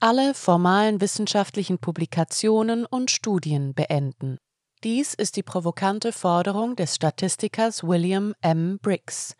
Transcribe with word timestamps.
alle 0.00 0.32
formalen 0.34 1.00
wissenschaftlichen 1.00 1.78
Publikationen 1.78 2.86
und 2.86 3.10
Studien 3.10 3.74
beenden. 3.74 4.38
Dies 4.84 5.14
ist 5.14 5.36
die 5.36 5.42
provokante 5.42 6.12
Forderung 6.12 6.76
des 6.76 6.94
Statistikers 6.94 7.82
William 7.82 8.34
M. 8.40 8.78
Briggs. 8.80 9.34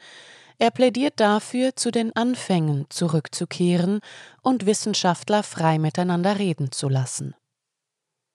Er 0.59 0.73
plädiert 0.73 1.21
dafür, 1.21 1.77
zu 1.77 1.93
den 1.93 2.15
Anfängen 2.17 2.87
zurückzukehren 2.89 4.01
und 4.43 4.67
Wissenschaftler 4.67 5.45
frei 5.45 5.79
miteinander 5.79 6.41
reden 6.41 6.73
zu 6.73 6.89
lassen. 6.89 7.37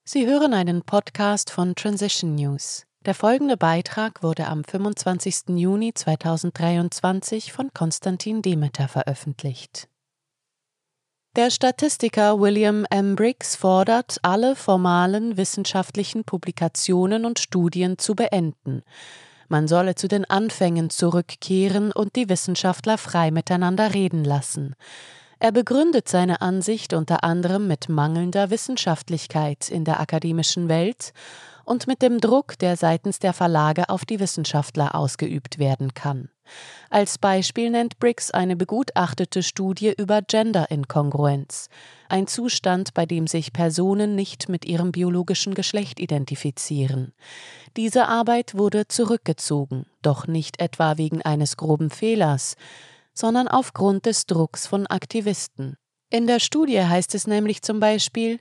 Sie 0.04 0.26
hören 0.26 0.54
einen 0.54 0.82
Podcast 0.82 1.50
von 1.50 1.74
Transition 1.74 2.34
News. 2.34 2.86
Der 3.04 3.14
folgende 3.14 3.58
Beitrag 3.58 4.22
wurde 4.22 4.46
am 4.46 4.64
25. 4.64 5.56
Juni 5.56 5.92
2023 5.92 7.52
von 7.52 7.70
Konstantin 7.74 8.40
Demeter 8.40 8.88
veröffentlicht. 8.88 9.88
Der 11.36 11.50
Statistiker 11.50 12.38
William 12.38 12.86
M. 12.90 13.16
Briggs 13.16 13.56
fordert, 13.56 14.18
alle 14.22 14.54
formalen 14.54 15.36
wissenschaftlichen 15.36 16.22
Publikationen 16.22 17.24
und 17.24 17.40
Studien 17.40 17.98
zu 17.98 18.14
beenden. 18.14 18.84
Man 19.48 19.66
solle 19.66 19.96
zu 19.96 20.06
den 20.06 20.24
Anfängen 20.30 20.90
zurückkehren 20.90 21.90
und 21.90 22.14
die 22.14 22.28
Wissenschaftler 22.28 22.98
frei 22.98 23.32
miteinander 23.32 23.94
reden 23.94 24.22
lassen. 24.22 24.76
Er 25.40 25.50
begründet 25.50 26.08
seine 26.08 26.40
Ansicht 26.40 26.92
unter 26.92 27.24
anderem 27.24 27.66
mit 27.66 27.88
mangelnder 27.88 28.50
Wissenschaftlichkeit 28.50 29.70
in 29.70 29.84
der 29.84 29.98
akademischen 29.98 30.68
Welt 30.68 31.12
und 31.64 31.88
mit 31.88 32.00
dem 32.00 32.20
Druck, 32.20 32.60
der 32.60 32.76
seitens 32.76 33.18
der 33.18 33.32
Verlage 33.32 33.88
auf 33.88 34.04
die 34.04 34.20
Wissenschaftler 34.20 34.94
ausgeübt 34.94 35.58
werden 35.58 35.94
kann. 35.94 36.28
Als 36.90 37.18
Beispiel 37.18 37.70
nennt 37.70 37.98
Briggs 37.98 38.30
eine 38.30 38.56
begutachtete 38.56 39.42
Studie 39.42 39.92
über 39.96 40.22
Gender-Inkongruenz, 40.22 41.68
ein 42.08 42.26
Zustand, 42.26 42.94
bei 42.94 43.06
dem 43.06 43.26
sich 43.26 43.52
Personen 43.52 44.14
nicht 44.14 44.48
mit 44.48 44.64
ihrem 44.64 44.92
biologischen 44.92 45.54
Geschlecht 45.54 45.98
identifizieren. 45.98 47.12
Diese 47.76 48.06
Arbeit 48.08 48.54
wurde 48.54 48.86
zurückgezogen, 48.86 49.86
doch 50.02 50.26
nicht 50.26 50.60
etwa 50.60 50.96
wegen 50.96 51.22
eines 51.22 51.56
groben 51.56 51.90
Fehlers, 51.90 52.56
sondern 53.12 53.48
aufgrund 53.48 54.06
des 54.06 54.26
Drucks 54.26 54.66
von 54.66 54.86
Aktivisten. 54.86 55.76
In 56.10 56.26
der 56.26 56.38
Studie 56.38 56.80
heißt 56.80 57.14
es 57.14 57.26
nämlich 57.26 57.62
zum 57.62 57.80
Beispiel, 57.80 58.38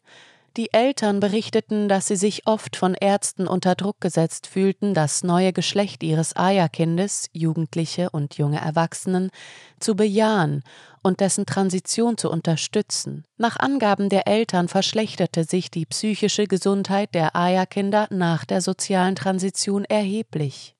die 0.55 0.71
Eltern 0.71 1.19
berichteten, 1.19 1.89
dass 1.89 2.07
sie 2.07 2.15
sich 2.15 2.45
oft 2.45 2.75
von 2.75 2.93
Ärzten 2.93 3.47
unter 3.47 3.75
Druck 3.75 3.99
gesetzt 3.99 4.45
fühlten, 4.45 4.93
das 4.93 5.23
neue 5.23 5.51
Geschlecht 5.51 6.03
ihres 6.03 6.35
Eierkindes, 6.35 7.29
Jugendliche 7.33 8.09
und 8.11 8.37
junge 8.37 8.61
Erwachsenen, 8.61 9.31
zu 9.79 9.95
bejahen 9.95 10.63
und 11.01 11.19
dessen 11.19 11.45
Transition 11.45 12.17
zu 12.17 12.29
unterstützen. 12.29 13.25
Nach 13.37 13.57
Angaben 13.57 14.09
der 14.09 14.27
Eltern 14.27 14.67
verschlechterte 14.67 15.43
sich 15.43 15.71
die 15.71 15.85
psychische 15.85 16.45
Gesundheit 16.45 17.15
der 17.15 17.35
Eierkinder 17.35 18.07
nach 18.11 18.45
der 18.45 18.61
sozialen 18.61 19.15
Transition 19.15 19.85
erheblich. 19.85 20.75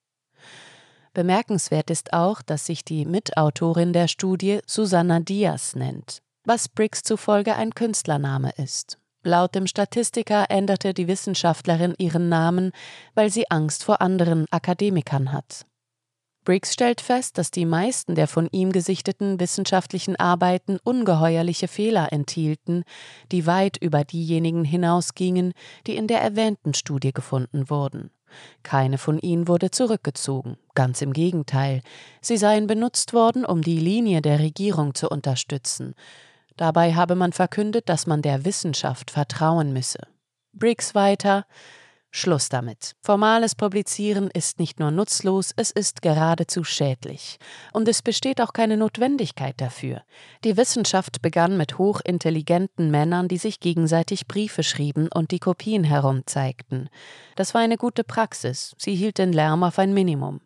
Bemerkenswert 1.14 1.90
ist 1.90 2.14
auch, 2.14 2.42
dass 2.42 2.66
sich 2.66 2.84
die 2.84 3.06
Mitautorin 3.06 3.94
der 3.94 4.08
Studie 4.08 4.60
Susanna 4.66 5.20
Diaz 5.20 5.76
nennt, 5.76 6.22
was 6.44 6.70
Briggs 6.70 7.04
zufolge 7.04 7.56
ein 7.56 7.76
Künstlername 7.76 8.52
ist. 8.58 8.98
Laut 9.24 9.56
dem 9.56 9.68
Statistiker 9.68 10.48
änderte 10.50 10.94
die 10.94 11.08
Wissenschaftlerin 11.08 11.96
ihren 11.98 12.28
Namen, 12.28 12.72
weil 13.16 13.30
sie 13.30 13.50
Angst 13.50 13.86
vor 13.86 14.02
anderen 14.02 14.46
Akademikern 14.52 15.32
hat. 15.32 15.66
Briggs 16.44 16.74
stellt 16.74 17.00
fest, 17.00 17.38
dass 17.38 17.52
die 17.52 17.66
meisten 17.66 18.16
der 18.16 18.28
von 18.28 18.50
ihm 18.52 18.74
gesichteten 18.74 19.40
wissenschaftlichen 19.40 20.18
Arbeiten 20.18 20.78
ungeheuerliche 20.84 21.70
Fehler 21.70 22.12
enthielten, 22.12 22.84
die 23.32 23.48
weit 23.48 23.78
über 23.78 24.04
diejenigen 24.04 24.66
hinausgingen, 24.66 25.54
die 25.88 25.96
in 25.96 26.08
der 26.08 26.22
erwähnten 26.22 26.74
Studie 26.74 27.14
gefunden 27.14 27.70
wurden. 27.70 28.12
Keine 28.62 28.98
von 28.98 29.20
ihnen 29.20 29.48
wurde 29.48 29.72
zurückgezogen, 29.72 30.58
ganz 30.74 31.02
im 31.02 31.14
Gegenteil, 31.14 31.81
sie 32.20 32.36
seien 32.36 32.68
benutzt 32.68 33.14
worden, 33.14 33.46
um 33.46 33.62
die 33.62 33.80
Linie 33.80 34.22
der 34.22 34.40
Regierung 34.40 34.96
zu 34.96 35.08
unterstützen, 35.08 35.94
Dabei 36.58 36.94
habe 36.94 37.16
man 37.16 37.34
verkündet, 37.34 37.90
dass 37.90 38.08
man 38.08 38.22
der 38.22 38.46
Wissenschaft 38.46 39.12
vertrauen 39.12 39.74
müsse. 39.74 40.00
Briggs 40.53 40.94
weiter 40.96 41.46
Schluss 42.16 42.47
damit. 42.47 42.96
Formales 43.02 43.56
Publizieren 43.56 44.30
ist 44.31 44.59
nicht 44.59 44.80
nur 44.80 44.91
nutzlos, 44.91 45.52
es 45.56 45.72
ist 45.72 46.03
geradezu 46.03 46.64
schädlich. 46.64 47.40
Und 47.72 47.88
es 47.88 48.03
besteht 48.03 48.40
auch 48.40 48.53
keine 48.53 48.78
Notwendigkeit 48.78 49.59
dafür. 49.59 50.03
Die 50.44 50.56
Wissenschaft 50.56 51.24
begann 51.24 51.58
mit 51.58 51.80
hochintelligenten 51.80 52.91
Männern, 52.91 53.30
die 53.30 53.40
sich 53.40 53.59
gegenseitig 53.59 54.28
Briefe 54.28 54.62
schrieben 54.62 55.09
und 55.12 55.31
die 55.31 55.40
Kopien 55.40 55.84
herumzeigten. 55.84 56.88
Das 57.35 57.56
war 57.56 57.62
eine 57.62 57.78
gute 57.78 58.03
Praxis, 58.03 58.75
sie 58.78 58.94
hielt 58.94 59.18
den 59.18 59.34
Lärm 59.34 59.64
auf 59.64 59.80
ein 59.80 59.96
Minimum. 59.96 60.41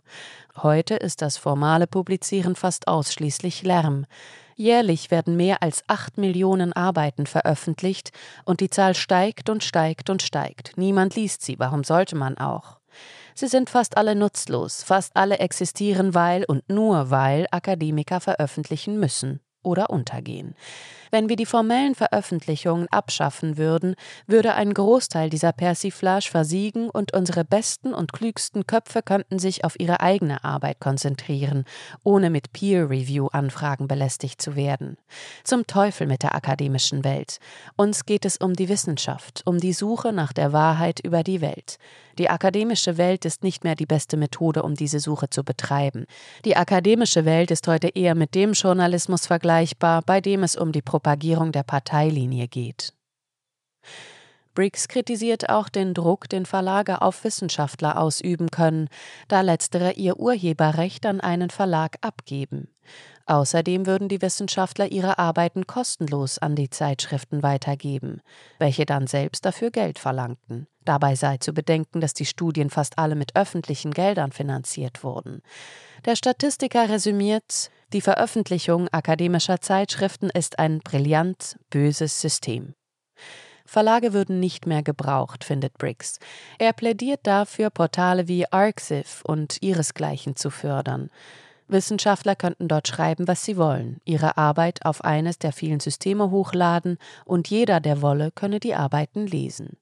Heute 0.55 0.95
ist 0.95 1.21
das 1.21 1.35
formale 1.35 1.85
Publizieren 1.85 2.55
fast 2.55 2.87
ausschließlich 2.87 3.63
Lärm. 3.63 4.05
Jährlich 4.59 5.11
werden 5.11 5.37
mehr 5.37 5.61
als 5.61 5.83
acht 5.85 6.17
Millionen 6.17 6.73
Arbeiten 6.73 7.27
veröffentlicht 7.27 8.09
und 8.43 8.59
die 8.59 8.71
Zahl 8.71 8.95
steigt 8.95 9.51
und 9.51 9.63
steigt 9.63 10.09
und 10.09 10.23
steigt. 10.23 10.71
Niemand 10.77 11.15
liest 11.15 11.43
sie, 11.43 11.59
warum 11.59 11.83
sollte 11.83 12.15
man 12.15 12.39
auch? 12.39 12.79
Sie 13.35 13.45
sind 13.45 13.69
fast 13.69 13.97
alle 13.97 14.15
nutzlos, 14.15 14.81
fast 14.81 15.15
alle 15.15 15.37
existieren, 15.37 16.15
weil 16.15 16.43
und 16.43 16.67
nur 16.69 17.11
weil 17.11 17.45
Akademiker 17.51 18.19
veröffentlichen 18.19 18.99
müssen 18.99 19.41
oder 19.61 19.91
untergehen. 19.91 20.55
Wenn 21.11 21.29
wir 21.29 21.35
die 21.35 21.45
formellen 21.45 21.95
Veröffentlichungen 21.95 22.87
abschaffen 22.89 23.57
würden, 23.57 23.95
würde 24.25 24.53
ein 24.53 24.73
Großteil 24.73 25.29
dieser 25.29 25.51
Persiflage 25.51 26.29
versiegen 26.29 26.89
und 26.89 27.13
unsere 27.13 27.45
besten 27.45 27.93
und 27.93 28.13
klügsten 28.13 28.67
Köpfe 28.67 29.01
könnten 29.01 29.39
sich 29.39 29.63
auf 29.63 29.79
ihre 29.79 30.01
eigene 30.01 30.43
Arbeit 30.43 30.79
konzentrieren, 30.79 31.65
ohne 32.03 32.29
mit 32.29 32.53
Peer-Review-Anfragen 32.53 33.87
belästigt 33.87 34.41
zu 34.41 34.55
werden. 34.55 34.97
Zum 35.43 35.67
Teufel 35.67 36.07
mit 36.07 36.23
der 36.23 36.35
akademischen 36.35 37.03
Welt. 37.03 37.39
Uns 37.75 38.05
geht 38.05 38.25
es 38.25 38.37
um 38.37 38.53
die 38.53 38.69
Wissenschaft, 38.69 39.43
um 39.45 39.59
die 39.59 39.73
Suche 39.73 40.11
nach 40.11 40.33
der 40.33 40.53
Wahrheit 40.53 40.99
über 40.99 41.23
die 41.23 41.41
Welt. 41.41 41.77
Die 42.17 42.29
akademische 42.31 42.97
Welt 42.97 43.25
ist 43.25 43.43
nicht 43.43 43.63
mehr 43.63 43.75
die 43.75 43.85
beste 43.85 44.17
Methode, 44.17 44.63
um 44.63 44.73
diese 44.73 44.99
Suche 44.99 45.29
zu 45.29 45.43
betreiben. 45.43 46.05
Die 46.45 46.55
akademische 46.55 47.25
Welt 47.25 47.51
ist 47.51 47.67
heute 47.67 47.89
eher 47.89 48.15
mit 48.15 48.33
dem 48.33 48.53
Journalismus 48.53 49.27
vergleichbar, 49.27 50.01
bei 50.01 50.19
dem 50.19 50.41
es 50.41 50.55
um 50.55 50.71
die 50.71 50.81
Propagierung 50.97 51.51
der 51.51 51.61
Parteilinie 51.61 52.47
geht. 52.47 52.91
Briggs 54.55 54.87
kritisiert 54.87 55.47
auch 55.47 55.69
den 55.69 55.93
Druck, 55.93 56.27
den 56.27 56.47
Verlage 56.47 57.03
auf 57.03 57.23
Wissenschaftler 57.23 58.01
ausüben 58.01 58.49
können, 58.49 58.89
da 59.27 59.41
letztere 59.41 59.91
ihr 59.91 60.19
Urheberrecht 60.19 61.05
an 61.05 61.21
einen 61.21 61.51
Verlag 61.51 61.97
abgeben. 62.01 62.69
Außerdem 63.27 63.85
würden 63.85 64.09
die 64.09 64.23
Wissenschaftler 64.23 64.91
ihre 64.91 65.19
Arbeiten 65.19 65.67
kostenlos 65.67 66.39
an 66.39 66.55
die 66.55 66.71
Zeitschriften 66.71 67.43
weitergeben, 67.43 68.21
welche 68.57 68.87
dann 68.87 69.05
selbst 69.05 69.45
dafür 69.45 69.69
Geld 69.69 69.99
verlangten. 69.99 70.65
Dabei 70.83 71.13
sei 71.13 71.37
zu 71.37 71.53
bedenken, 71.53 72.01
dass 72.01 72.15
die 72.15 72.25
Studien 72.25 72.71
fast 72.71 72.97
alle 72.97 73.13
mit 73.13 73.35
öffentlichen 73.35 73.91
Geldern 73.91 74.31
finanziert 74.31 75.03
wurden. 75.03 75.43
Der 76.05 76.15
Statistiker 76.15 76.89
resümiert, 76.89 77.69
die 77.93 78.01
Veröffentlichung 78.01 78.89
akademischer 78.91 79.61
Zeitschriften 79.61 80.29
ist 80.29 80.59
ein 80.59 80.79
brillant 80.79 81.57
böses 81.69 82.19
System. 82.19 82.73
Verlage 83.65 84.13
würden 84.13 84.39
nicht 84.39 84.65
mehr 84.65 84.83
gebraucht, 84.83 85.43
findet 85.43 85.77
Briggs. 85.77 86.19
Er 86.57 86.73
plädiert 86.73 87.21
dafür, 87.23 87.69
Portale 87.69 88.27
wie 88.27 88.51
Arxiv 88.51 89.21
und 89.25 89.61
ihresgleichen 89.61 90.35
zu 90.35 90.49
fördern. 90.49 91.09
Wissenschaftler 91.67 92.35
könnten 92.35 92.67
dort 92.67 92.87
schreiben, 92.87 93.27
was 93.27 93.43
sie 93.43 93.57
wollen, 93.57 93.99
ihre 94.05 94.37
Arbeit 94.37 94.85
auf 94.85 95.03
eines 95.03 95.37
der 95.39 95.51
vielen 95.51 95.79
Systeme 95.79 96.31
hochladen 96.31 96.97
und 97.25 97.49
jeder, 97.49 97.79
der 97.79 98.01
wolle, 98.01 98.31
könne 98.31 98.59
die 98.59 98.75
Arbeiten 98.75 99.27
lesen. 99.27 99.77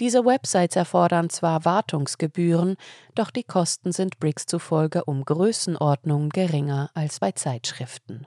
Diese 0.00 0.24
Websites 0.24 0.76
erfordern 0.76 1.30
zwar 1.30 1.64
Wartungsgebühren, 1.64 2.76
doch 3.14 3.30
die 3.30 3.44
Kosten 3.44 3.92
sind 3.92 4.18
Briggs 4.18 4.46
zufolge 4.46 5.04
um 5.04 5.24
Größenordnungen 5.24 6.30
geringer 6.30 6.90
als 6.94 7.20
bei 7.20 7.32
Zeitschriften. 7.32 8.24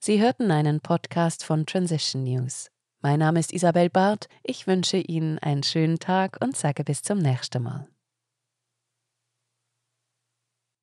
Sie 0.00 0.20
hörten 0.20 0.50
einen 0.50 0.80
Podcast 0.80 1.44
von 1.44 1.66
Transition 1.66 2.24
News. 2.24 2.70
Mein 3.00 3.20
Name 3.20 3.40
ist 3.40 3.52
Isabel 3.52 3.90
Barth. 3.90 4.28
Ich 4.42 4.66
wünsche 4.66 4.96
Ihnen 4.96 5.38
einen 5.38 5.62
schönen 5.62 5.98
Tag 5.98 6.38
und 6.40 6.56
sage 6.56 6.84
bis 6.84 7.02
zum 7.02 7.18
nächsten 7.18 7.62
Mal. 7.62 7.88